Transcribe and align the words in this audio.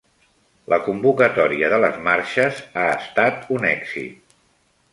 La 0.73 0.79
convocatòria 0.87 1.69
de 1.75 1.79
les 1.85 2.01
marxes 2.09 2.63
ha 2.83 2.89
estat 2.95 3.47
un 3.59 3.69
èxit 3.75 4.37